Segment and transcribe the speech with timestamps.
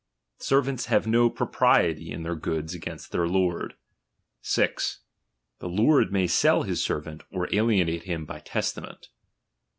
[0.39, 3.75] Servants have no propriety in their goods against iheir lord.
[4.41, 5.01] 6.
[5.59, 9.09] The lord may sell his servant, or alienate him by testament.